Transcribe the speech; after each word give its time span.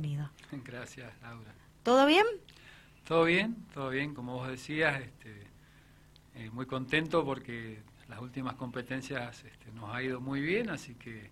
bienvenido. 0.00 0.30
Gracias, 0.64 1.12
Laura. 1.22 1.52
¿Todo 1.82 2.06
bien? 2.06 2.24
Todo 3.04 3.24
bien, 3.24 3.56
todo 3.72 3.90
bien, 3.90 4.14
como 4.14 4.34
vos 4.34 4.48
decías, 4.48 5.00
este, 5.00 5.46
eh, 6.34 6.50
muy 6.52 6.66
contento 6.66 7.24
porque 7.24 7.80
las 8.08 8.20
últimas 8.20 8.54
competencias 8.54 9.44
este, 9.44 9.72
nos 9.72 9.94
ha 9.94 10.02
ido 10.02 10.20
muy 10.20 10.40
bien, 10.40 10.68
así 10.70 10.94
que 10.94 11.30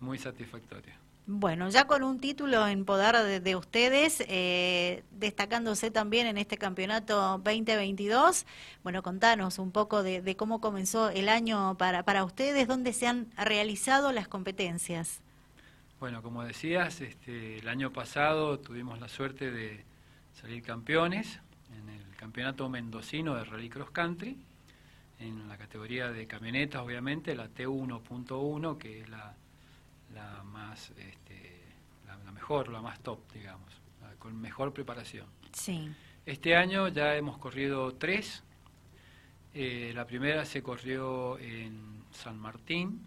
muy 0.00 0.18
satisfactorio. 0.18 0.94
Bueno, 1.26 1.68
ya 1.68 1.86
con 1.86 2.02
un 2.02 2.18
título 2.18 2.66
en 2.66 2.84
poder 2.84 3.40
de, 3.40 3.56
ustedes, 3.56 4.24
eh, 4.26 5.04
destacándose 5.12 5.92
también 5.92 6.26
en 6.26 6.38
este 6.38 6.58
campeonato 6.58 7.38
2022. 7.38 8.46
Bueno, 8.82 9.02
contanos 9.04 9.60
un 9.60 9.70
poco 9.70 10.02
de, 10.02 10.34
cómo 10.36 10.60
comenzó 10.60 11.08
el 11.10 11.28
año 11.28 11.76
para, 11.78 12.02
para 12.02 12.24
ustedes, 12.24 12.66
dónde 12.66 12.92
se 12.92 13.06
han 13.06 13.28
realizado 13.36 14.10
las 14.10 14.26
competencias. 14.26 15.20
Bueno, 16.00 16.22
como 16.22 16.42
decías, 16.42 17.02
este, 17.02 17.58
el 17.58 17.68
año 17.68 17.92
pasado 17.92 18.58
tuvimos 18.58 18.98
la 18.98 19.08
suerte 19.08 19.50
de 19.50 19.84
salir 20.32 20.62
campeones 20.62 21.38
en 21.78 21.88
el 21.90 22.16
campeonato 22.16 22.68
mendocino 22.68 23.34
de 23.36 23.44
Rally 23.44 23.68
Cross 23.68 23.90
Country, 23.90 24.36
en 25.18 25.46
la 25.46 25.58
categoría 25.58 26.10
de 26.10 26.26
camionetas, 26.26 26.80
obviamente, 26.80 27.36
la 27.36 27.48
T1.1, 27.48 28.78
que 28.78 29.02
es 29.02 29.08
la 29.10 29.36
la 30.14 30.42
más, 30.44 30.90
este, 30.96 31.60
la, 32.06 32.32
mejor, 32.32 32.68
la 32.68 32.80
más 32.80 33.00
top, 33.00 33.18
digamos, 33.32 33.70
con 34.18 34.40
mejor 34.40 34.72
preparación. 34.72 35.26
Sí. 35.52 35.90
Este 36.26 36.56
año 36.56 36.88
ya 36.88 37.16
hemos 37.16 37.38
corrido 37.38 37.94
tres. 37.94 38.42
Eh, 39.54 39.92
la 39.94 40.06
primera 40.06 40.44
se 40.44 40.62
corrió 40.62 41.38
en 41.38 42.04
San 42.12 42.38
Martín, 42.38 43.04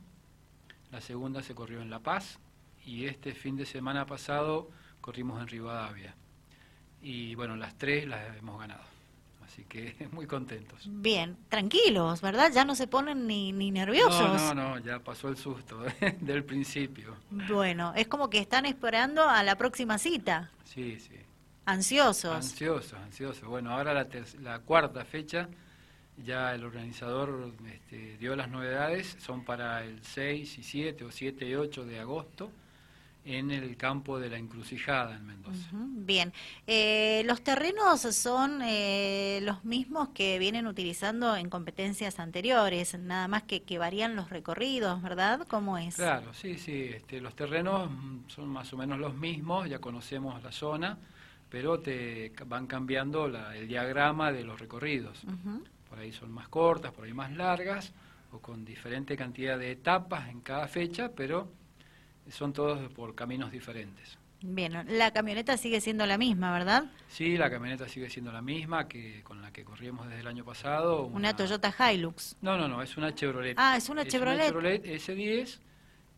la 0.91 1.02
segunda 1.02 1.41
se 1.41 1.55
corrió 1.55 1.81
en 1.81 1.89
La 1.89 2.00
Paz 2.00 2.39
y 2.86 3.05
este 3.05 3.34
fin 3.34 3.55
de 3.55 3.66
semana 3.66 4.05
pasado 4.05 4.70
corrimos 5.02 5.42
en 5.42 5.48
Rivadavia. 5.48 6.16
Y 7.02 7.36
bueno, 7.36 7.56
las 7.56 7.78
tres 7.78 8.08
las 8.08 8.38
hemos 8.38 8.59
ganado 8.59 8.94
así 9.53 9.64
que 9.66 9.95
muy 10.12 10.25
contentos. 10.25 10.84
Bien, 10.86 11.38
tranquilos, 11.50 12.22
¿verdad? 12.22 12.52
Ya 12.53 12.66
no 12.66 12.75
se 12.75 12.88
ponen 12.88 13.28
ni, 13.28 13.52
ni 13.52 13.72
nerviosos. 13.72 14.20
No, 14.20 14.53
no, 14.53 14.75
no, 14.75 14.80
ya 14.80 15.00
pasó 15.00 15.30
el 15.30 15.38
susto 15.38 15.84
del 16.22 16.44
principio. 16.44 17.16
Bueno, 17.30 17.94
es 17.95 18.08
como 18.08 18.30
que 18.30 18.40
están 18.40 18.66
esperando 18.66 19.23
a 19.23 19.44
la 19.44 19.56
próxima 19.56 19.97
cita. 19.97 20.52
Sí, 20.64 21.00
sí. 21.00 21.16
Ansiosos. 21.66 22.36
Ansiosos, 22.36 22.94
ansiosos. 22.94 23.47
Bueno, 23.47 23.72
ahora 23.72 23.94
la, 23.94 24.08
la 24.42 24.59
cuarta 24.59 25.06
fecha, 25.06 25.47
ya 26.18 26.53
el 26.53 26.64
organizador 26.66 27.53
este, 27.72 28.18
dio 28.18 28.36
las 28.36 28.50
novedades, 28.50 29.16
son 29.20 29.45
para 29.45 29.84
el 29.84 30.03
6 30.03 30.58
y 30.58 30.64
7 30.64 31.06
o 31.06 31.12
7 31.12 31.47
y 31.47 31.56
8 31.56 31.86
de 31.86 32.00
agosto 32.00 32.52
en 33.25 33.52
el 33.52 33.77
campo 33.77 34.19
de 34.19 34.29
la 34.29 34.38
encrucijada 34.38 35.16
en 35.16 35.25
Mendoza. 35.25 35.69
bien, 35.71 36.33
eh, 36.67 37.23
los 37.25 37.41
terrenos 37.41 38.02
son 38.02 38.61
eh, 38.61 39.39
los 39.43 39.63
mismos 39.63 40.09
que 40.09 40.39
vienen 40.39 40.67
utilizando 40.67 41.35
en 41.35 41.49
competencias 41.49 42.19
anteriores, 42.19 42.97
nada 42.99 43.27
más 43.27 43.44
que, 43.44 43.63
que 43.63 43.77
varían 43.77 44.16
los 44.16 44.29
recorridos, 44.29 45.01
¿verdad? 45.01 45.47
¿Cómo 45.47 45.77
es? 45.77 45.95
Claro, 45.95 46.33
sí, 46.33 46.57
sí, 46.57 46.89
este, 46.95 47.21
los 47.21 47.35
terrenos 47.35 47.89
son 48.27 48.49
más 48.49 48.71
o 48.73 48.77
menos 48.77 48.99
los 48.99 49.16
mismos, 49.16 49.69
ya 49.69 49.79
conocemos 49.79 50.41
la 50.44 50.51
zona, 50.51 50.97
pero 51.49 51.79
te 51.79 52.33
van 52.47 52.67
cambiando 52.67 53.27
el 53.27 53.67
diagrama 53.67 54.31
de 54.31 54.44
los 54.44 54.59
recorridos. 54.59 55.21
Por 55.88 55.99
ahí 55.99 56.11
son 56.11 56.31
más 56.31 56.47
cortas, 56.47 56.91
por 56.91 57.05
ahí 57.05 57.13
más 57.13 57.31
largas, 57.31 57.94
o 58.31 58.39
con 58.39 58.66
diferente 58.66 59.16
cantidad 59.16 59.59
de 59.59 59.71
etapas 59.71 60.29
en 60.29 60.41
cada 60.41 60.67
fecha, 60.67 61.11
pero 61.16 61.47
son 62.29 62.53
todos 62.53 62.91
por 62.93 63.16
caminos 63.16 63.52
diferentes. 63.52 64.17
Bien, 64.45 64.85
la 64.89 65.11
camioneta 65.11 65.55
sigue 65.55 65.79
siendo 65.79 66.05
la 66.05 66.17
misma, 66.17 66.52
¿verdad? 66.52 66.83
Sí, 67.07 67.38
la 67.38 67.49
camioneta 67.49 67.88
sigue 67.88 68.09
siendo 68.09 68.29
la 68.33 68.41
misma 68.41 68.89
que 68.89 69.23
con 69.23 69.41
la 69.41 69.53
que 69.53 69.63
corríamos 69.63 70.07
desde 70.09 70.19
el 70.19 70.27
año 70.27 70.44
pasado. 70.44 71.05
Una, 71.05 71.33
Toyota 71.33 71.73
Hilux. 71.73 72.35
No, 72.41 72.57
no, 72.57 72.67
no, 72.67 72.81
es 72.81 72.97
una 72.97 73.16
Chevrolet. 73.16 73.56
Ah, 73.57 73.78
es 73.78 73.88
una 73.88 74.06
Chevrolet. 74.06 74.51
Una 74.53 74.72
Chevrolet 74.73 74.85
S10 74.85 75.59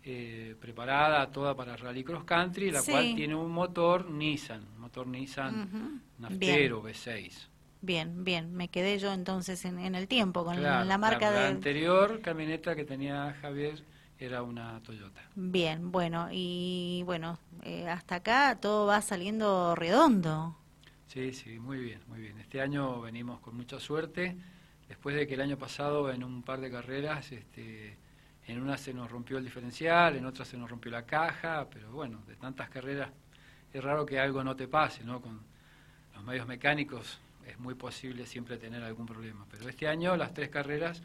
eh, 0.07 0.55
preparada 0.59 1.29
toda 1.29 1.55
para 1.55 1.75
Rally 1.77 2.03
Cross 2.03 2.23
Country, 2.23 2.71
la 2.71 2.81
cual 2.81 3.13
tiene 3.15 3.35
un 3.35 3.51
motor 3.51 4.09
Nissan, 4.09 4.63
motor 4.79 5.05
Nissan 5.05 6.01
Naftero 6.17 6.81
V6. 6.83 7.47
Bien, 7.81 8.23
bien, 8.23 8.53
me 8.55 8.69
quedé 8.69 8.97
yo 8.97 9.13
entonces 9.13 9.63
en, 9.65 9.77
el 9.93 10.07
tiempo 10.07 10.43
con 10.43 10.63
la 10.63 10.97
marca 10.97 11.29
de... 11.29 11.39
La 11.41 11.47
anterior 11.47 12.21
camioneta 12.21 12.75
que 12.75 12.85
tenía 12.85 13.35
Javier 13.39 13.83
era 14.19 14.41
una 14.43 14.79
Toyota. 14.81 15.21
Bien, 15.35 15.91
bueno, 15.91 16.29
y 16.31 17.03
bueno, 17.05 17.37
eh, 17.63 17.87
hasta 17.87 18.15
acá 18.15 18.57
todo 18.59 18.87
va 18.87 19.01
saliendo 19.01 19.75
redondo. 19.75 20.57
Sí, 21.07 21.33
sí, 21.33 21.59
muy 21.59 21.79
bien, 21.79 22.01
muy 22.07 22.19
bien. 22.19 22.37
Este 22.39 22.61
año 22.61 23.01
venimos 23.01 23.39
con 23.39 23.55
mucha 23.55 23.79
suerte, 23.79 24.35
después 24.87 25.15
de 25.15 25.27
que 25.27 25.35
el 25.35 25.41
año 25.41 25.57
pasado 25.57 26.11
en 26.11 26.23
un 26.23 26.43
par 26.43 26.59
de 26.61 26.71
carreras, 26.71 27.31
este, 27.31 27.97
en 28.47 28.61
una 28.61 28.77
se 28.77 28.93
nos 28.93 29.09
rompió 29.09 29.37
el 29.37 29.43
diferencial, 29.43 30.15
en 30.15 30.25
otra 30.25 30.45
se 30.45 30.57
nos 30.57 30.69
rompió 30.69 30.91
la 30.91 31.05
caja, 31.05 31.67
pero 31.69 31.91
bueno, 31.91 32.21
de 32.27 32.35
tantas 32.35 32.69
carreras 32.69 33.09
es 33.73 33.83
raro 33.83 34.05
que 34.05 34.19
algo 34.19 34.43
no 34.43 34.55
te 34.55 34.67
pase, 34.67 35.03
¿no? 35.03 35.21
Con 35.21 35.41
los 36.13 36.23
medios 36.23 36.47
mecánicos 36.47 37.19
es 37.45 37.59
muy 37.59 37.75
posible 37.75 38.25
siempre 38.25 38.57
tener 38.57 38.83
algún 38.83 39.05
problema, 39.05 39.45
pero 39.49 39.69
este 39.69 39.87
año 39.87 40.15
las 40.15 40.33
tres 40.33 40.49
carreras 40.49 41.01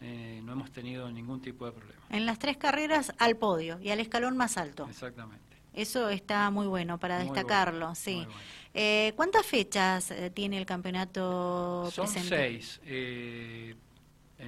eh, 0.00 0.40
no 0.44 0.52
hemos 0.52 0.70
tenido 0.70 1.10
ningún 1.10 1.40
tipo 1.40 1.66
de 1.66 1.72
problema. 1.72 2.00
En 2.08 2.24
las 2.24 2.38
tres 2.38 2.56
carreras 2.56 3.12
al 3.18 3.36
podio 3.36 3.78
y 3.80 3.90
al 3.90 4.00
escalón 4.00 4.36
más 4.36 4.56
alto. 4.56 4.86
Exactamente. 4.88 5.44
Eso 5.74 6.08
está 6.08 6.50
muy 6.50 6.66
bueno 6.66 6.98
para 6.98 7.18
destacarlo, 7.18 7.94
sí. 7.94 8.26
Eh, 8.74 9.12
¿Cuántas 9.14 9.46
fechas 9.46 10.10
eh, 10.10 10.30
tiene 10.30 10.58
el 10.58 10.66
campeonato 10.66 11.90
Son 11.92 12.08
seis. 12.08 12.80
en 12.84 13.76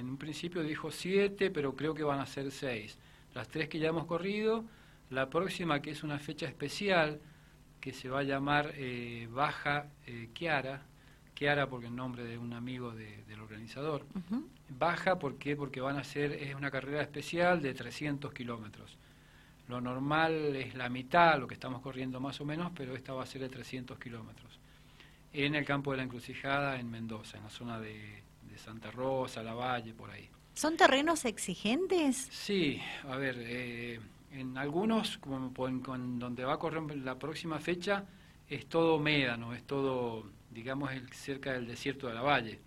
un 0.09 0.17
principio 0.17 0.63
dijo 0.63 0.91
siete, 0.91 1.51
pero 1.51 1.75
creo 1.75 1.93
que 1.93 2.03
van 2.03 2.19
a 2.19 2.25
ser 2.25 2.51
seis. 2.51 2.97
Las 3.33 3.47
tres 3.47 3.69
que 3.69 3.79
ya 3.79 3.89
hemos 3.89 4.05
corrido, 4.05 4.65
la 5.11 5.29
próxima 5.29 5.81
que 5.81 5.91
es 5.91 6.03
una 6.03 6.19
fecha 6.19 6.47
especial, 6.47 7.21
que 7.79 7.93
se 7.93 8.09
va 8.09 8.19
a 8.19 8.23
llamar 8.23 8.73
Baja 9.29 9.87
Kiara, 10.33 10.81
Kiara 11.33 11.67
porque 11.67 11.87
el 11.87 11.95
nombre 11.95 12.23
de 12.23 12.37
un 12.37 12.53
amigo 12.53 12.91
del 12.91 13.39
organizador. 13.39 14.05
Baja, 14.69 15.19
¿por 15.19 15.35
Porque 15.57 15.81
van 15.81 15.97
a 15.97 16.03
ser, 16.03 16.33
es 16.33 16.55
una 16.55 16.71
carrera 16.71 17.01
especial 17.01 17.61
de 17.61 17.73
300 17.73 18.33
kilómetros. 18.33 18.97
Lo 19.67 19.79
normal 19.79 20.55
es 20.55 20.75
la 20.75 20.89
mitad, 20.89 21.39
lo 21.39 21.47
que 21.47 21.53
estamos 21.53 21.81
corriendo 21.81 22.19
más 22.19 22.39
o 22.41 22.45
menos, 22.45 22.71
pero 22.75 22.95
esta 22.95 23.13
va 23.13 23.23
a 23.23 23.25
ser 23.25 23.41
de 23.41 23.49
300 23.49 23.97
kilómetros. 23.97 24.59
En 25.31 25.55
el 25.55 25.65
campo 25.65 25.91
de 25.91 25.97
la 25.97 26.03
encrucijada, 26.03 26.79
en 26.79 26.91
Mendoza, 26.91 27.37
en 27.37 27.43
la 27.43 27.49
zona 27.49 27.79
de, 27.79 28.21
Santa 28.57 28.91
Rosa, 28.91 29.41
La 29.41 29.55
Valle, 29.55 29.93
por 29.93 30.11
ahí. 30.11 30.29
¿Son 30.53 30.77
terrenos 30.77 31.25
exigentes? 31.25 32.27
Sí, 32.31 32.79
a 33.09 33.15
ver, 33.15 33.37
eh, 33.39 33.99
en 34.31 34.57
algunos, 34.57 35.17
como 35.17 35.51
en, 35.67 36.19
donde 36.19 36.45
va 36.45 36.53
a 36.53 36.59
correr 36.59 36.95
la 36.97 37.17
próxima 37.17 37.59
fecha, 37.59 38.05
es 38.53 38.67
todo 38.67 38.99
médano, 38.99 39.53
es 39.53 39.63
todo, 39.63 40.23
digamos, 40.51 40.91
cerca 41.11 41.53
del 41.53 41.65
desierto 41.65 42.07
de 42.07 42.13
La 42.13 42.21
Valle, 42.21 42.59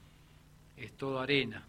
es 0.76 0.92
todo 0.94 1.20
arena. 1.20 1.64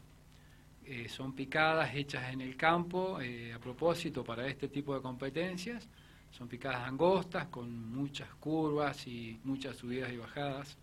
Eh, 0.86 1.08
son 1.08 1.34
picadas 1.34 1.94
hechas 1.94 2.34
en 2.34 2.42
el 2.42 2.56
campo 2.56 3.20
eh, 3.22 3.54
a 3.54 3.60
propósito 3.60 4.24
para 4.24 4.48
este 4.48 4.70
tipo 4.70 4.96
de 4.96 5.02
competencias. 5.02 5.88
Son 6.32 6.48
picadas 6.48 6.88
angostas 6.88 7.48
con 7.48 7.92
muchas 7.92 8.30
curvas 8.36 9.06
y 9.06 9.40
muchas 9.44 9.76
subidas 9.76 10.12
y 10.12 10.18
bajadas. 10.18 10.78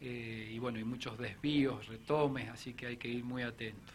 Eh, 0.00 0.50
y 0.52 0.58
bueno, 0.58 0.78
y 0.78 0.84
muchos 0.84 1.16
desvíos, 1.16 1.86
retomes, 1.86 2.48
así 2.48 2.74
que 2.74 2.88
hay 2.88 2.96
que 2.96 3.08
ir 3.08 3.24
muy 3.24 3.42
atento. 3.42 3.92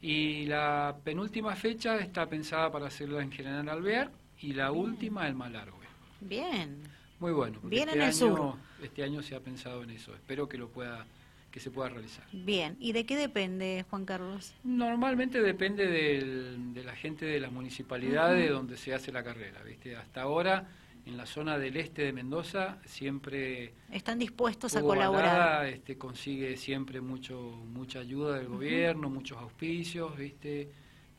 Y 0.00 0.46
la 0.46 0.96
penúltima 1.04 1.54
fecha 1.54 1.98
está 1.98 2.26
pensada 2.28 2.70
para 2.72 2.86
hacerla 2.86 3.22
en 3.22 3.30
General 3.30 3.68
Alvear 3.68 4.10
y 4.40 4.52
la 4.52 4.72
última 4.72 5.28
en 5.28 5.36
Malargüe. 5.36 5.86
Bien. 6.20 7.01
Muy 7.22 7.30
bueno. 7.30 7.60
Bien 7.62 7.88
este 7.88 8.00
en 8.00 8.06
el 8.08 8.12
sur. 8.12 8.54
Este 8.82 9.04
año 9.04 9.22
se 9.22 9.36
ha 9.36 9.40
pensado 9.40 9.84
en 9.84 9.90
eso. 9.90 10.12
Espero 10.12 10.48
que 10.48 10.58
lo 10.58 10.68
pueda 10.68 11.06
que 11.52 11.60
se 11.60 11.70
pueda 11.70 11.88
realizar. 11.90 12.24
Bien, 12.32 12.76
¿y 12.80 12.92
de 12.92 13.04
qué 13.04 13.14
depende, 13.14 13.84
Juan 13.90 14.06
Carlos? 14.06 14.54
Normalmente 14.64 15.40
depende 15.40 15.86
de 15.86 16.82
la 16.82 16.96
gente 16.96 17.26
de 17.26 17.38
la 17.38 17.50
municipalidad 17.50 18.32
de 18.34 18.48
donde 18.48 18.76
se 18.76 18.94
hace 18.94 19.12
la 19.12 19.22
carrera, 19.22 19.62
¿viste? 19.62 19.94
Hasta 19.94 20.22
ahora, 20.22 20.66
en 21.04 21.18
la 21.18 21.26
zona 21.26 21.58
del 21.58 21.76
este 21.76 22.02
de 22.04 22.12
Mendoza, 22.14 22.78
siempre... 22.86 23.74
Están 23.90 24.18
dispuestos 24.18 24.74
a 24.76 24.80
colaborar. 24.80 25.66
este, 25.66 25.98
consigue 25.98 26.56
siempre 26.56 27.02
mucho 27.02 27.38
mucha 27.38 27.98
ayuda 27.98 28.38
del 28.38 28.48
gobierno, 28.48 29.10
muchos 29.10 29.36
auspicios, 29.36 30.16
¿viste? 30.16 30.70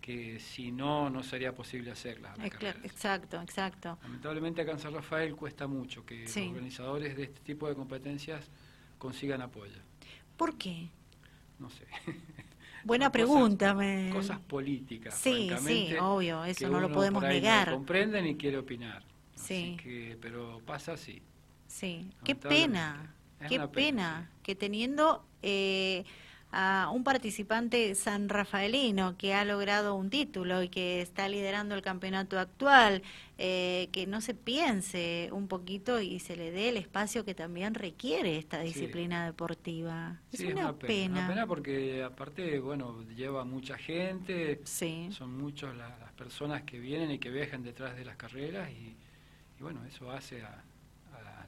Que 0.04 0.38
si 0.38 0.70
no, 0.70 1.10
no 1.10 1.24
sería 1.24 1.56
posible 1.56 1.90
hacerla. 1.90 2.36
exacto, 2.84 3.42
exacto. 3.42 3.98
Lamentablemente 4.02 4.62
acá 4.62 4.74
en 4.74 4.80
San 4.80 4.94
Rafael 4.94 5.34
cuesta 5.34 5.66
mucho 5.66 6.06
que 6.06 6.26
los 6.26 6.36
organizadores 6.36 7.16
de 7.16 7.24
este 7.24 7.40
tipo 7.40 7.70
de 7.70 7.76
competencias 7.76 8.52
consigan 8.98 9.42
apoyo. 9.42 9.80
¿Por 10.36 10.58
qué? 10.58 10.90
No 11.58 11.70
sé. 11.70 11.88
Buena 12.84 13.14
pregunta. 13.14 13.74
Cosas, 13.74 14.14
cosas 14.14 14.40
políticas. 14.40 15.16
Sí, 15.18 15.50
sí, 15.66 15.96
obvio, 15.98 16.44
eso 16.44 16.68
no 16.68 16.82
lo 16.82 16.92
podemos 16.92 17.24
negar. 17.24 17.72
comprenden 17.72 18.28
y 18.28 18.36
quiere 18.36 18.58
opinar. 18.58 19.06
Sí. 19.36 19.78
que, 19.82 20.18
pero 20.20 20.62
pasa 20.66 20.94
así. 20.94 21.22
Sí, 21.66 22.10
qué 22.26 22.36
pena, 22.36 23.16
qué 23.48 23.58
pena, 23.70 24.30
que 24.44 24.54
teniendo 24.54 25.26
eh, 25.42 26.04
a 26.54 26.90
un 26.94 27.04
participante 27.04 27.96
san 27.96 28.30
rafaelino 28.30 29.18
que 29.18 29.34
ha 29.34 29.44
logrado 29.44 29.96
un 29.96 30.12
título 30.12 30.62
y 30.62 30.70
que 30.70 31.02
está 31.02 31.28
liderando 31.28 31.74
el 31.74 31.82
campeonato 31.82 32.40
actual, 32.40 33.02
eh, 33.40 33.90
que 33.92 34.06
no 34.06 34.22
se 34.22 34.36
piense 34.36 35.30
un 35.32 35.48
poquito 35.48 36.00
y 36.00 36.20
se 36.20 36.38
le 36.38 36.52
dé 36.52 36.70
el 36.70 36.78
espacio 36.78 37.26
que 37.26 37.34
también 37.34 37.74
requiere 37.74 38.38
esta 38.38 38.62
disciplina 38.62 39.26
deportiva. 39.26 40.22
es, 40.32 40.42
una, 40.42 40.78
pena, 40.78 41.20
Una 41.22 41.28
pena 41.28 41.48
porque 41.48 42.04
aparte, 42.04 42.60
bueno, 42.60 43.04
lleva 43.16 43.44
mucha 43.44 43.76
gente, 43.78 44.62
son 44.66 45.36
muchas 45.36 45.76
las, 45.76 45.92
personas 46.14 46.62
que 46.62 46.80
vienen 46.80 47.10
y 47.10 47.18
que 47.18 47.32
viajan 47.32 47.64
detrás 47.64 47.98
de 47.98 48.06
las 48.06 48.16
carreras 48.16 48.70
y, 48.70 48.96
bueno, 49.60 49.84
eso 49.86 50.12
hace 50.12 50.44
al 50.44 50.62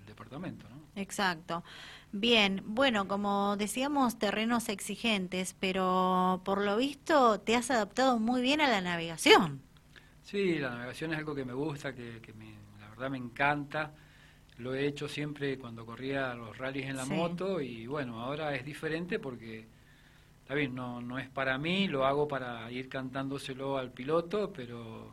departamento, 0.06 0.68
¿no? 0.70 0.76
Exacto. 0.96 1.64
Bien, 2.12 2.64
bueno, 2.66 3.08
como 3.08 3.58
decíamos, 3.58 4.18
terrenos 4.18 4.70
exigentes, 4.70 5.56
pero 5.60 6.42
por 6.46 6.62
lo 6.64 6.78
visto 6.78 7.40
te 7.42 7.56
has 7.56 7.70
adaptado 7.72 8.20
muy 8.20 8.42
bien 8.42 8.62
a 8.62 8.70
la 8.70 8.82
navegación. 8.82 9.62
Sí, 10.24 10.58
la 10.58 10.70
navegación 10.70 11.12
es 11.14 11.20
algo 11.20 11.36
que 11.36 11.46
me 11.46 11.54
gusta, 11.54 11.94
que, 11.94 12.22
la 12.80 12.90
verdad 12.90 13.10
me 13.10 13.18
encanta. 13.18 13.94
Lo 14.58 14.74
he 14.74 14.88
hecho 14.88 15.10
siempre 15.10 15.58
cuando 15.58 15.86
corría 15.86 16.34
los 16.34 16.58
rallies 16.58 16.88
en 16.88 16.96
la 16.96 17.06
moto 17.06 17.60
y 17.60 17.86
bueno, 17.88 18.22
ahora 18.22 18.56
es 18.56 18.64
diferente 18.64 19.20
porque, 19.20 19.68
está 20.42 20.54
bien, 20.54 20.74
no, 20.74 21.02
no 21.02 21.20
es 21.20 21.28
para 21.30 21.58
mí, 21.58 21.90
lo 21.90 22.06
hago 22.06 22.28
para 22.28 22.72
ir 22.72 22.88
cantándoselo 22.88 23.78
al 23.78 23.92
piloto, 23.92 24.54
pero 24.54 25.12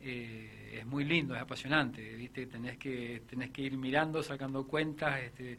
eh, 0.00 0.57
es 0.72 0.86
muy 0.86 1.04
lindo, 1.04 1.34
es 1.34 1.42
apasionante, 1.42 2.14
¿viste? 2.14 2.46
Tenés 2.46 2.76
que, 2.78 3.22
tenés 3.28 3.50
que 3.50 3.62
ir 3.62 3.76
mirando, 3.76 4.22
sacando 4.22 4.66
cuentas, 4.66 5.20
este, 5.20 5.58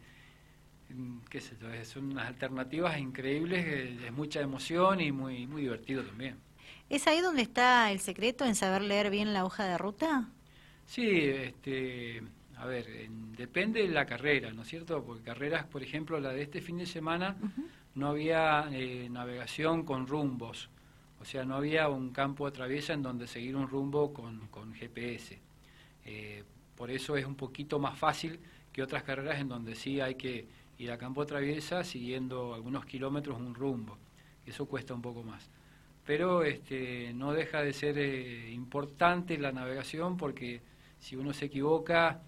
qué 1.30 1.42
sé 1.42 1.56
yo, 1.62 1.68
son 1.86 2.12
unas 2.12 2.28
alternativas 2.28 2.98
increíbles, 3.00 3.66
eh, 3.66 3.98
es 4.06 4.12
mucha 4.12 4.42
emoción 4.42 5.02
y 5.02 5.12
muy, 5.12 5.48
muy 5.48 5.64
divertido 5.64 6.04
también. 6.04 6.38
¿Es 6.90 7.08
ahí 7.08 7.22
donde 7.22 7.44
está 7.44 7.92
el 7.92 8.00
secreto 8.00 8.46
en 8.46 8.56
saber 8.56 8.82
leer 8.82 9.10
bien 9.10 9.34
la 9.34 9.46
hoja 9.46 9.66
de 9.66 9.78
ruta? 9.78 10.30
Sí, 10.86 11.08
este, 11.08 12.24
a 12.58 12.66
ver, 12.66 12.86
depende 13.38 13.82
de 13.82 13.90
la 13.90 14.06
carrera, 14.06 14.52
¿no 14.52 14.64
es 14.64 14.68
cierto? 14.68 15.04
Porque 15.04 15.24
carreras, 15.24 15.66
por 15.66 15.84
ejemplo, 15.84 16.20
la 16.20 16.34
de 16.34 16.42
este 16.42 16.62
fin 16.62 16.78
de 16.78 16.88
semana, 16.88 17.38
no 17.94 18.08
había 18.08 18.68
eh, 18.72 19.08
navegación 19.10 19.84
con 19.84 20.08
rumbos, 20.08 20.70
o 21.22 21.26
sea, 21.26 21.44
no 21.44 21.56
había 21.56 21.90
un 21.90 22.12
campo 22.12 22.46
de 22.46 22.52
traviesa 22.52 22.94
en 22.94 23.04
donde 23.04 23.28
seguir 23.28 23.56
un 23.56 23.68
rumbo 23.68 24.14
con, 24.14 24.48
con 24.48 24.74
GPS. 24.74 25.38
Eh, 26.06 26.44
por 26.76 26.92
eso 26.92 27.18
es 27.18 27.26
un 27.26 27.36
poquito 27.36 27.78
más 27.78 27.98
fácil 27.98 28.40
que 28.72 28.82
otras 28.82 29.04
carreras 29.04 29.40
en 29.40 29.50
donde 29.50 29.76
sí 29.76 30.00
hay 30.00 30.16
que 30.16 30.48
ir 30.78 30.92
a 30.92 30.98
campo 30.98 31.26
traviesa 31.26 31.84
siguiendo 31.84 32.54
algunos 32.54 32.86
kilómetros 32.86 33.38
un 33.38 33.54
rumbo. 33.54 33.98
Eso 34.46 34.66
cuesta 34.66 34.94
un 34.94 35.02
poco 35.02 35.24
más. 35.24 35.50
Pero 36.06 36.44
este, 36.44 37.14
no 37.14 37.34
deja 37.34 37.62
de 37.62 37.74
ser 37.74 37.98
eh, 37.98 38.52
importante 38.52 39.38
la 39.38 39.52
navegación 39.52 40.16
porque 40.16 40.62
si 41.00 41.18
uno 41.18 41.34
se 41.34 41.46
equivoca 41.46 42.22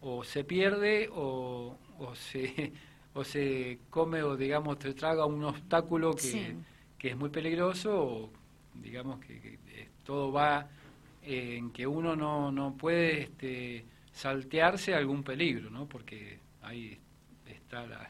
o 0.00 0.24
se 0.24 0.42
pierde 0.44 1.08
o, 1.12 1.78
o, 1.98 2.14
se, 2.16 2.72
o 3.14 3.22
se 3.22 3.78
come 3.90 4.22
o 4.24 4.36
digamos 4.36 4.78
te 4.78 4.92
traga 4.92 5.24
un 5.24 5.44
obstáculo 5.44 6.14
que, 6.14 6.56
que 6.98 7.10
es 7.10 7.16
muy 7.16 7.30
peligroso 7.30 7.96
o 7.96 8.30
digamos 8.74 9.20
que, 9.20 9.58
todo 10.04 10.32
va 10.32 10.68
en 11.22 11.70
que 11.70 11.86
uno 11.86 12.14
no, 12.14 12.52
no 12.52 12.76
puede 12.76 13.22
este, 13.22 13.84
saltearse 14.12 14.94
algún 14.94 15.22
peligro, 15.22 15.70
¿no? 15.70 15.88
porque 15.88 16.38
hay 16.60 16.98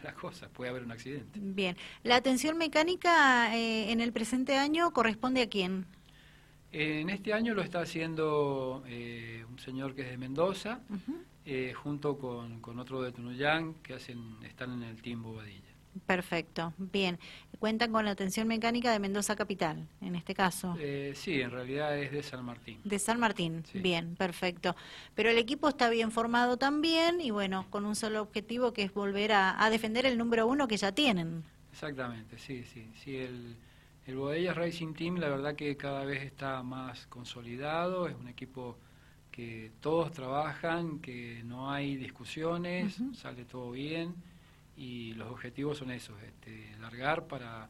la, 0.02 0.14
cosa, 0.14 0.48
puede 0.48 0.70
haber 0.70 0.82
un 0.82 0.92
accidente. 0.92 1.38
Bien, 1.40 1.76
¿la 2.02 2.16
atención 2.16 2.58
mecánica 2.58 3.56
eh, 3.56 3.90
en 3.90 4.00
el 4.00 4.12
presente 4.12 4.56
año 4.56 4.92
corresponde 4.92 5.42
a 5.42 5.48
quién? 5.48 5.86
en 6.76 7.08
este 7.08 7.32
año 7.32 7.54
lo 7.54 7.62
está 7.62 7.82
haciendo 7.82 8.82
eh, 8.88 9.44
un 9.48 9.60
señor 9.60 9.94
que 9.94 10.02
es 10.02 10.10
de 10.10 10.18
Mendoza, 10.18 10.80
eh, 11.44 11.72
junto 11.72 12.18
con, 12.18 12.60
con, 12.60 12.80
otro 12.80 13.00
de 13.00 13.12
Tunuyán, 13.12 13.74
que 13.74 13.94
hacen, 13.94 14.38
están 14.42 14.72
en 14.72 14.82
el 14.82 15.00
Team 15.00 15.22
Bobadilla. 15.22 15.73
Perfecto, 16.06 16.74
bien. 16.76 17.18
Cuentan 17.58 17.92
con 17.92 18.04
la 18.04 18.10
atención 18.10 18.48
mecánica 18.48 18.92
de 18.92 18.98
Mendoza 18.98 19.36
Capital, 19.36 19.88
en 20.00 20.16
este 20.16 20.34
caso. 20.34 20.76
Eh, 20.78 21.12
sí, 21.14 21.40
en 21.40 21.50
realidad 21.50 21.96
es 21.96 22.12
de 22.12 22.22
San 22.22 22.44
Martín. 22.44 22.80
De 22.84 22.98
San 22.98 23.18
Martín, 23.18 23.64
bien, 23.74 24.16
perfecto. 24.16 24.76
Pero 25.14 25.30
el 25.30 25.38
equipo 25.38 25.68
está 25.68 25.88
bien 25.88 26.10
formado 26.10 26.56
también 26.56 27.20
y 27.20 27.30
bueno, 27.30 27.66
con 27.70 27.86
un 27.86 27.96
solo 27.96 28.22
objetivo 28.22 28.72
que 28.72 28.82
es 28.82 28.92
volver 28.92 29.32
a, 29.32 29.68
defender 29.70 30.04
el 30.04 30.18
número 30.18 30.46
uno 30.46 30.68
que 30.68 30.76
ya 30.76 30.92
tienen. 30.92 31.44
Exactamente, 31.72 32.38
sí, 32.38 32.64
sí. 32.64 32.90
sí 33.02 33.16
el, 33.16 33.56
el 34.06 34.16
Bodella 34.16 34.52
Racing 34.52 34.92
Team 34.94 35.16
la 35.16 35.28
verdad 35.28 35.56
que 35.56 35.76
cada 35.76 36.04
vez 36.04 36.22
está 36.22 36.62
más 36.62 37.06
consolidado, 37.06 38.08
es 38.08 38.14
un 38.14 38.28
equipo 38.28 38.78
que 39.30 39.72
todos 39.80 40.12
trabajan, 40.12 41.00
que 41.00 41.42
no 41.44 41.70
hay 41.70 41.96
discusiones, 41.96 43.00
sale 43.14 43.44
todo 43.44 43.72
bien 43.72 44.14
y 44.76 45.12
los 45.14 45.30
objetivos 45.30 45.78
son 45.78 45.90
esos, 45.90 46.20
este, 46.22 46.76
largar 46.80 47.26
para 47.26 47.68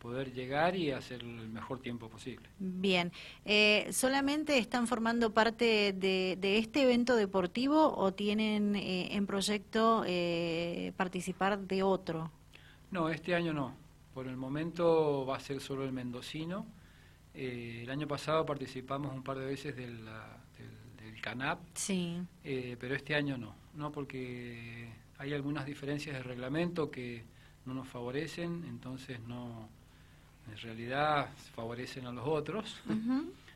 poder 0.00 0.32
llegar 0.32 0.74
y 0.74 0.90
hacer 0.90 1.20
el 1.20 1.48
mejor 1.48 1.80
tiempo 1.80 2.08
posible. 2.08 2.48
Bien, 2.58 3.12
eh, 3.44 3.86
¿solamente 3.92 4.58
están 4.58 4.88
formando 4.88 5.32
parte 5.32 5.92
de, 5.92 6.38
este 6.42 6.82
evento 6.82 7.14
deportivo 7.14 7.94
o 7.96 8.12
tienen 8.12 8.74
eh, 8.74 9.14
en 9.14 9.26
proyecto 9.26 10.02
eh, 10.06 10.92
participar 10.96 11.58
de 11.58 11.82
otro? 11.82 12.32
No, 12.90 13.10
este 13.10 13.34
año 13.34 13.52
no. 13.52 13.76
Por 14.14 14.26
el 14.26 14.36
momento 14.36 15.24
va 15.26 15.36
a 15.36 15.40
ser 15.40 15.60
solo 15.60 15.84
el 15.84 15.92
mendocino. 15.92 16.66
el 17.34 17.88
año 17.88 18.08
pasado 18.08 18.44
participamos 18.44 19.14
un 19.14 19.22
par 19.22 19.38
de 19.38 19.46
veces 19.46 19.76
del, 19.76 20.04
del 20.96 21.20
CANAP, 21.20 21.60
sí. 21.74 22.20
pero 22.42 22.96
este 22.96 23.14
año 23.14 23.36
no, 23.36 23.54
no 23.74 23.92
porque 23.92 24.90
hay 25.20 25.34
algunas 25.34 25.66
diferencias 25.66 26.16
de 26.16 26.22
reglamento 26.22 26.90
que 26.90 27.22
no 27.66 27.74
nos 27.74 27.86
favorecen, 27.86 28.64
entonces 28.66 29.20
no, 29.28 29.68
en 30.50 30.56
realidad 30.56 31.28
favorecen 31.54 32.06
a 32.06 32.12
los 32.12 32.26
otros. 32.26 32.80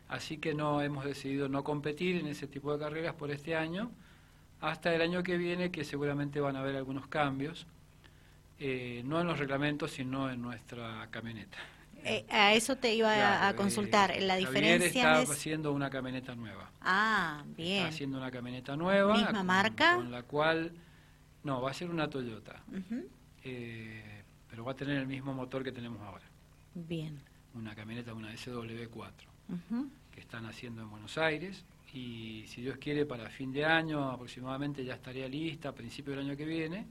Así 0.06 0.37
que 0.37 0.52
no 0.52 0.82
hemos 0.82 1.06
decidido 1.06 1.49
no 1.49 1.64
competir 1.64 2.16
en 2.16 2.26
ese 2.26 2.46
tipo 2.46 2.70
de 2.70 2.78
carreras 2.78 3.14
por 3.14 3.31
este 3.31 3.56
año, 3.56 3.90
hasta 4.61 4.94
el 4.94 5.00
año 5.00 5.22
que 5.22 5.38
viene 5.38 5.70
que 5.70 5.84
seguramente 5.84 6.38
van 6.38 6.56
a 6.56 6.61
haber 6.61 6.76
algunos 6.76 7.06
cambios, 7.06 7.66
eh, 8.61 9.00
no 9.06 9.23
en 9.23 9.26
los 9.26 9.38
reglamentos, 9.38 9.92
sino 9.92 10.30
en 10.30 10.42
nuestra 10.42 11.09
camioneta. 11.11 11.56
Eh, 12.04 12.26
a 12.28 12.52
eso 12.52 12.76
te 12.76 12.94
iba 12.94 13.49
a, 13.49 13.56
consultar. 13.56 14.11
Eh, 14.11 14.21
la 14.21 14.37
diferencia 14.37 15.23
está 15.23 15.33
haciendo 15.33 15.73
una 15.73 15.88
camioneta 15.88 16.35
nueva. 16.35 16.71
Ah, 16.83 17.42
bien. 17.56 17.78
Está 17.78 17.88
haciendo 17.88 18.18
una 18.18 18.30
camioneta 18.30 18.76
nueva. 18.76 19.16
Misma 19.16 19.42
marca. 19.42 19.94
Con 19.97 20.11
la 20.11 20.23
cual 20.25 20.71
no, 21.44 21.60
va 21.60 21.70
a 21.70 21.74
ser 21.74 21.90
una 21.90 22.08
Toyota. 22.08 22.62
Eh, 23.42 24.22
pero 24.48 24.64
va 24.64 24.72
a 24.72 24.76
tener 24.76 24.98
el 24.98 25.06
mismo 25.06 25.32
motor 25.34 25.62
que 25.62 25.72
tenemos 25.72 26.00
ahora. 26.00 26.24
Bien. 26.74 27.18
Una 27.54 27.74
camioneta, 27.74 28.14
una 28.14 28.32
SW4, 28.32 29.10
que 30.10 30.20
están 30.20 30.46
haciendo 30.46 30.82
en 30.82 30.90
Buenos 30.90 31.18
Aires. 31.18 31.64
Y 31.92 32.44
si 32.48 32.62
Dios 32.62 32.78
quiere, 32.78 33.06
para 33.06 33.28
fin 33.30 33.52
de 33.52 33.64
año 33.64 34.10
aproximadamente 34.10 34.84
ya 34.84 34.94
estaría 34.94 35.28
lista, 35.28 35.68
a 35.68 35.74
principio 35.74 36.14
del 36.14 36.26
año 36.26 36.36
que 36.36 36.44
viene. 36.44 36.86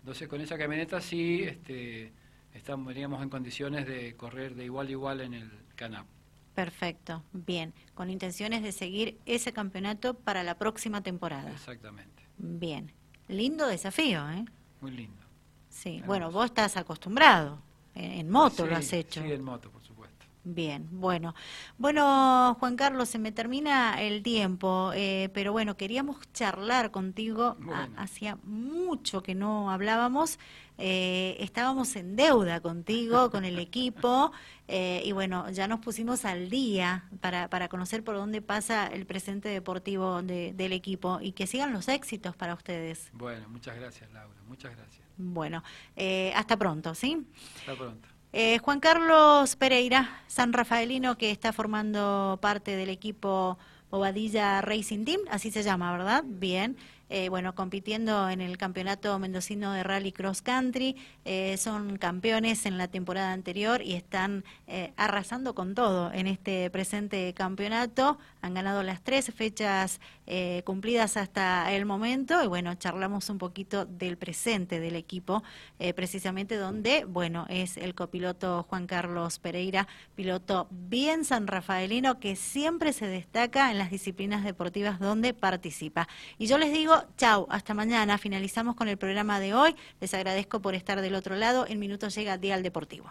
Entonces, 0.00 0.28
con 0.28 0.40
esa 0.42 0.58
camioneta 0.58 1.00
sí 1.00 1.42
este, 1.42 2.12
estaríamos 2.52 3.22
en 3.22 3.30
condiciones 3.30 3.86
de 3.86 4.14
correr 4.16 4.54
de 4.54 4.64
igual 4.64 4.88
a 4.88 4.90
igual 4.90 5.20
en 5.22 5.34
el 5.34 5.50
Canap. 5.76 6.06
Perfecto, 6.54 7.24
bien. 7.32 7.72
Con 7.94 8.10
intenciones 8.10 8.62
de 8.62 8.72
seguir 8.72 9.18
ese 9.24 9.52
campeonato 9.52 10.14
para 10.14 10.42
la 10.42 10.56
próxima 10.56 11.02
temporada. 11.02 11.50
Exactamente. 11.50 12.22
Bien. 12.38 12.92
Lindo 13.28 13.66
desafío, 13.66 14.28
¿eh? 14.30 14.44
Muy 14.80 14.90
lindo. 14.90 15.22
Sí, 15.68 16.02
bueno, 16.06 16.30
vos 16.30 16.46
estás 16.46 16.76
acostumbrado, 16.76 17.58
en, 17.94 18.30
moto 18.30 18.66
lo 18.66 18.76
has 18.76 18.92
hecho. 18.92 19.22
Sí, 19.22 19.32
en 19.32 19.42
moto, 19.42 19.70
por. 19.70 19.83
Bien, 20.44 20.86
bueno. 20.92 21.34
Bueno, 21.78 22.56
Juan 22.60 22.76
Carlos, 22.76 23.08
se 23.08 23.18
me 23.18 23.32
termina 23.32 24.02
el 24.02 24.22
tiempo, 24.22 24.92
eh, 24.94 25.30
pero 25.32 25.52
bueno, 25.52 25.76
queríamos 25.78 26.18
charlar 26.34 26.90
contigo. 26.90 27.56
hacía 27.96 28.36
mucho 28.44 29.22
que 29.22 29.34
no 29.34 29.70
hablábamos. 29.70 30.38
Eh, 30.76 31.36
estábamos 31.38 31.96
en 31.96 32.16
deuda 32.16 32.60
contigo, 32.60 33.30
con 33.30 33.44
el 33.44 33.58
equipo, 33.58 34.32
eh, 34.68 35.02
y 35.04 35.12
bueno, 35.12 35.48
ya 35.50 35.66
nos 35.66 35.80
pusimos 35.80 36.24
al 36.24 36.50
día 36.50 37.08
para, 37.20 37.48
para 37.48 37.68
conocer 37.68 38.04
por 38.04 38.16
dónde 38.16 38.42
pasa 38.42 38.88
el 38.88 39.06
presente 39.06 39.48
deportivo 39.48 40.20
del 40.20 40.72
equipo 40.72 41.20
y 41.22 41.32
que 41.32 41.46
sigan 41.46 41.72
los 41.72 41.88
éxitos 41.88 42.36
para 42.36 42.54
ustedes. 42.54 43.08
Bueno, 43.12 43.48
muchas 43.48 43.76
gracias, 43.76 44.12
Laura, 44.12 44.34
muchas 44.46 44.76
gracias. 44.76 45.06
Bueno, 45.16 45.62
hasta 46.34 46.56
pronto, 46.58 46.94
¿sí? 46.94 47.24
Hasta 47.60 47.76
pronto. 47.76 48.13
Eh, 48.36 48.58
Juan 48.58 48.80
Carlos 48.80 49.54
Pereira, 49.54 50.10
San 50.26 50.52
Rafaelino, 50.52 51.16
que 51.16 51.30
está 51.30 51.52
formando 51.52 52.36
parte 52.42 52.74
del 52.74 52.88
equipo 52.88 53.56
Obadilla 53.90 54.60
Racing 54.60 55.04
Team, 55.04 55.20
así 55.30 55.52
se 55.52 55.62
llama, 55.62 55.92
¿verdad? 55.92 56.24
Bien. 56.26 56.76
Eh, 57.10 57.28
bueno, 57.28 57.54
compitiendo 57.54 58.30
en 58.30 58.40
el 58.40 58.56
campeonato 58.56 59.18
mendocino 59.18 59.72
de 59.72 59.82
rally 59.82 60.12
cross 60.12 60.42
country, 60.42 60.96
eh, 61.24 61.56
son 61.58 61.98
campeones 61.98 62.66
en 62.66 62.78
la 62.78 62.88
temporada 62.88 63.32
anterior 63.32 63.82
y 63.82 63.94
están 63.94 64.44
eh, 64.66 64.92
arrasando 64.96 65.54
con 65.54 65.74
todo 65.74 66.12
en 66.12 66.26
este 66.26 66.70
presente 66.70 67.32
campeonato. 67.34 68.18
Han 68.40 68.54
ganado 68.54 68.82
las 68.82 69.02
tres 69.02 69.32
fechas 69.34 70.00
cumplidas 70.64 71.18
hasta 71.18 71.70
el 71.72 71.84
momento 71.84 72.42
y 72.42 72.46
bueno, 72.46 72.74
charlamos 72.76 73.28
un 73.28 73.36
poquito 73.36 73.84
del 73.84 74.16
presente 74.16 74.80
del 74.80 74.96
equipo, 74.96 75.42
precisamente 75.94 76.56
donde, 76.56 77.04
bueno, 77.04 77.44
es 77.50 77.76
el 77.76 77.94
copiloto 77.94 78.62
Juan 78.62 78.86
Carlos 78.86 79.38
Pereira, 79.38 79.86
piloto 80.14 80.66
bien 80.70 81.26
san 81.26 81.46
rafaelino 81.46 82.20
que 82.20 82.36
siempre 82.36 82.94
se 82.94 83.06
destaca 83.06 83.70
en 83.70 83.76
las 83.76 83.90
disciplinas 83.90 84.44
deportivas 84.44 84.98
donde 84.98 85.34
participa. 85.34 86.08
Y 86.38 86.46
yo 86.46 86.56
les 86.56 86.72
chau, 87.16 87.46
hasta 87.50 87.74
mañana. 87.74 88.18
Finalizamos 88.18 88.76
con 88.76 88.88
el 88.88 88.96
programa 88.96 89.40
de 89.40 89.54
hoy. 89.54 89.74
Les 90.00 90.12
agradezco 90.14 90.60
por 90.60 90.74
estar 90.74 91.00
del 91.00 91.14
otro 91.14 91.36
lado. 91.36 91.66
En 91.66 91.78
minutos 91.78 92.14
llega 92.14 92.38
Día 92.38 92.60
Deportivo. 92.60 93.10